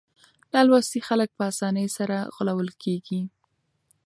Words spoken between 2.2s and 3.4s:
غولول کېږي.